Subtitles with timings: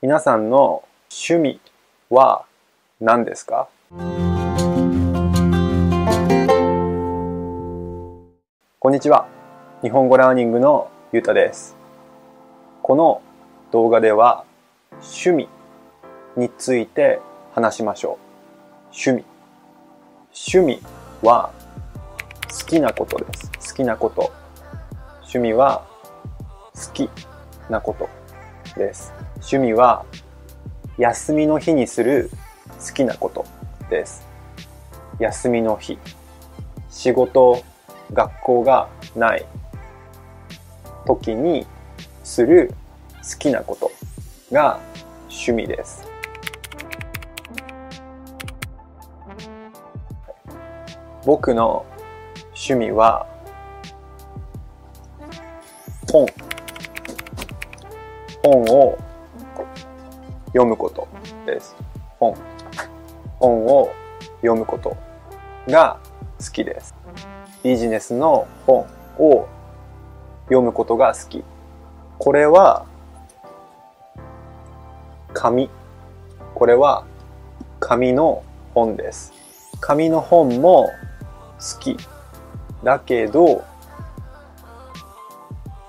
[0.00, 1.60] 皆さんの趣味
[2.08, 2.44] は
[3.00, 3.68] 何ですか？
[8.78, 9.26] こんにちは。
[9.82, 11.76] 日本語ラーニングのゆうたです。
[12.80, 13.22] この
[13.72, 14.44] 動画では
[15.00, 15.48] 趣味
[16.36, 17.18] について
[17.52, 18.20] 話しましょ
[18.92, 18.94] う。
[18.94, 19.24] 趣味。
[20.26, 20.80] 趣味
[21.26, 21.50] は
[22.48, 23.50] 好きなことです。
[23.72, 24.30] 好きなこと。
[25.22, 25.84] 趣味は
[26.72, 27.10] 好き
[27.68, 28.08] なこと
[28.78, 29.12] です。
[29.40, 30.04] 趣味は
[30.98, 32.30] 休みの日にする
[32.86, 33.46] 好きなこと
[33.88, 34.26] です。
[35.18, 35.98] 休みの日。
[36.90, 37.62] 仕事、
[38.12, 39.46] 学校がない
[41.06, 41.66] 時に
[42.24, 42.74] する
[43.22, 43.90] 好きなこと
[44.52, 44.80] が
[45.28, 46.06] 趣味です。
[51.24, 51.84] 僕の
[52.54, 53.26] 趣味は
[56.10, 56.26] 本
[58.42, 58.98] 本を
[60.48, 61.08] 読むこと
[61.46, 61.76] です。
[62.18, 62.34] 本。
[63.38, 63.92] 本を
[64.40, 64.96] 読むこと
[65.68, 65.98] が
[66.38, 66.64] 好き。
[66.64, 66.94] です
[67.62, 68.86] ビジネスの本
[69.18, 69.48] を
[70.44, 71.44] 読むことが好き。
[72.18, 72.86] これは
[75.34, 75.70] 紙
[76.54, 77.04] これは
[77.80, 78.42] 紙の
[78.74, 79.32] 本です。
[79.80, 80.90] 紙の本も
[81.58, 81.96] 好き。
[82.82, 83.64] だけど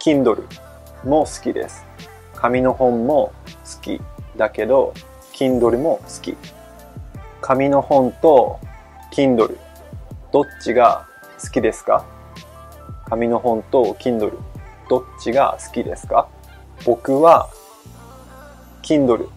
[0.00, 0.44] Kindle
[1.04, 1.84] も好きです。
[2.34, 4.00] 紙の本も好き。
[4.36, 4.94] だけど
[5.32, 6.36] Kindle も好き。
[7.40, 8.58] 紙の本と
[9.12, 9.56] Kindle
[10.32, 11.06] どっちが
[11.42, 12.04] 好きですか？
[13.08, 14.38] 紙の本と Kindle
[14.88, 16.28] どっちが好きですか？
[16.84, 17.48] 僕は
[18.82, 19.28] Kindle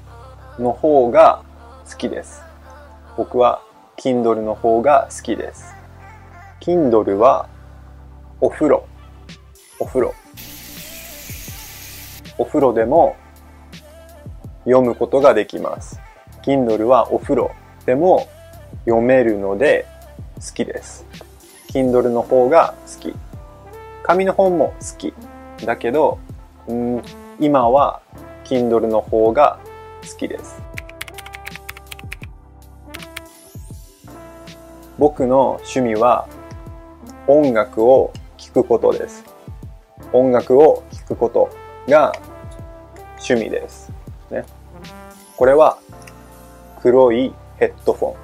[0.57, 1.43] の方が
[1.89, 2.41] 好きです。
[3.17, 3.61] 僕は
[3.97, 5.73] Kindle の方が好きです。
[6.61, 7.47] Kindle は
[8.41, 8.87] お風呂。
[9.79, 10.13] お風呂。
[12.37, 13.15] お風呂でも
[14.69, 15.99] 読むことができます
[16.43, 17.51] Kindle はお風呂
[17.85, 18.27] でも
[18.85, 19.85] 読めるので
[20.35, 21.05] 好きです
[21.69, 23.15] Kindle の方が好き
[24.03, 25.13] 紙の本も好き
[25.65, 26.19] だけど
[26.71, 27.01] ん
[27.39, 28.01] 今は
[28.45, 29.59] Kindle の方が
[30.07, 30.61] 好きです
[34.99, 36.27] 僕の趣味は
[37.25, 39.23] 音楽を聴くことです。
[40.11, 41.49] 音楽を聴くこと
[41.87, 42.11] が
[43.19, 43.93] 趣味です。
[44.31, 44.43] ね。
[45.39, 45.77] これは
[46.81, 48.15] 黒いヘッドフォン。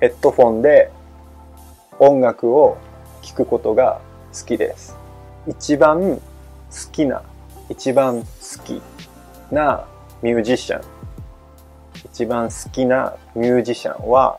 [0.00, 0.92] ヘッドフォンで
[1.98, 2.76] 音楽を
[3.22, 4.02] 聴くことが
[4.38, 4.98] 好きです。
[5.46, 6.20] 一番好
[6.92, 7.22] きな、
[7.70, 8.26] 一番好
[8.66, 8.82] き
[9.50, 9.86] な
[10.20, 10.82] ミュージシャン。
[12.04, 14.38] 一番好きなミュージシャンは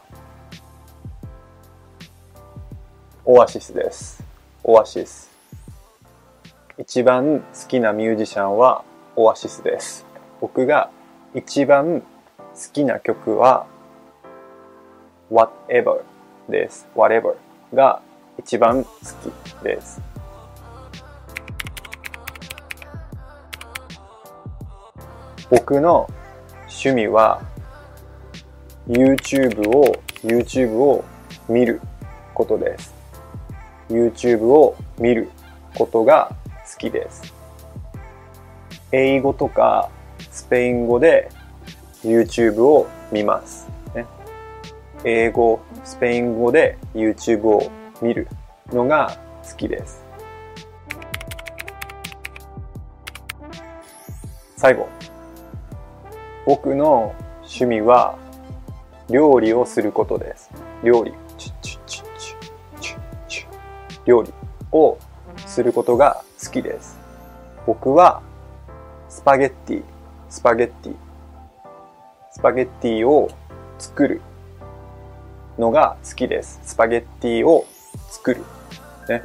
[3.26, 4.24] オアシスです。
[4.64, 5.32] オアシス。
[6.78, 8.84] 一番好きなミュージシャンは
[9.16, 10.06] オアシスです。
[10.40, 10.92] 僕が
[11.34, 12.06] 一番好
[12.74, 13.66] きな曲は
[15.32, 16.02] Whatever
[16.50, 16.90] です。
[16.94, 17.36] Whatever
[17.74, 18.02] が
[18.38, 18.90] 一番好
[19.60, 20.02] きです。
[25.50, 26.10] 僕の
[26.64, 27.42] 趣味は
[28.88, 31.06] YouTube を YouTube を
[31.48, 31.80] 見る
[32.34, 32.94] ことです。
[33.90, 35.30] YouTube を見る
[35.76, 36.36] ことが
[36.70, 37.34] 好きです。
[38.92, 39.90] 英語とか
[40.32, 41.30] スペイン語で
[42.04, 43.70] YouTube を見ます。
[43.94, 44.06] ね、
[45.04, 47.70] 英語、スペイン語で YouTube を
[48.02, 48.28] 見る
[48.72, 50.04] のが好きです。
[54.56, 54.88] 最後。
[56.46, 58.18] 僕の趣味は
[59.10, 60.50] 料理をすることです。
[60.84, 61.14] 料理。
[64.06, 64.34] 料理
[64.72, 64.98] を
[65.46, 66.98] することが好きです。
[67.68, 68.22] 僕は
[69.10, 69.84] スパゲッティ、
[70.32, 70.96] スパゲッティ、
[72.32, 73.30] スパゲッティを
[73.78, 74.22] 作る
[75.60, 76.62] のが好きです。
[76.64, 77.66] スパゲッティを
[78.10, 78.42] 作る。
[79.10, 79.24] ね。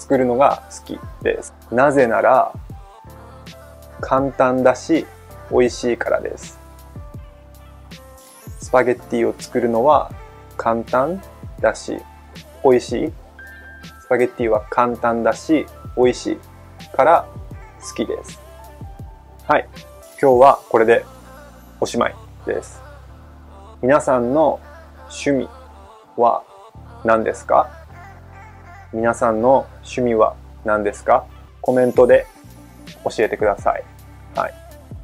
[0.00, 1.54] 作るのが好きです。
[1.70, 2.52] なぜなら
[4.00, 5.06] 簡単だし
[5.48, 6.58] 美味しいからです。
[8.60, 10.10] スパゲッティを作るのは
[10.56, 11.22] 簡単
[11.60, 11.98] だし
[12.64, 13.12] 美味しい。
[14.00, 15.66] スパゲッティは簡単だし、
[15.96, 16.38] 美味しい
[16.96, 17.28] から
[17.80, 18.43] 好きです。
[19.46, 19.68] はい。
[20.18, 21.04] 今日はこれで
[21.78, 22.14] おしまい
[22.46, 22.80] です。
[23.82, 24.58] 皆さんの
[25.02, 25.48] 趣味
[26.16, 26.42] は
[27.04, 27.68] 何ですか？
[28.94, 31.26] 皆さんの趣味は何ですか？
[31.60, 32.26] コメントで
[33.04, 33.84] 教えてください。
[34.34, 34.54] はい。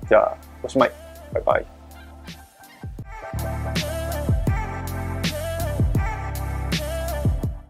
[0.08, 0.92] じゃあ、おしまい。
[1.34, 1.79] バイバイ。